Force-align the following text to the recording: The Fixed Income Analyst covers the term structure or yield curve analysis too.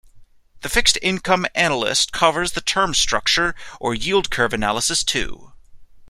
The 0.61 0.69
Fixed 0.69 0.97
Income 1.03 1.45
Analyst 1.53 2.11
covers 2.11 2.53
the 2.53 2.61
term 2.61 2.95
structure 2.95 3.53
or 3.79 3.93
yield 3.93 4.31
curve 4.31 4.51
analysis 4.51 5.03
too. 5.03 5.53